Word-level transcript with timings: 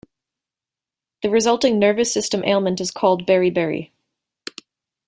The 1.21 1.29
resulting 1.29 1.77
nervous 1.77 2.11
system 2.11 2.43
ailment 2.43 2.81
is 2.81 2.89
called 2.89 3.27
beriberi. 3.27 3.91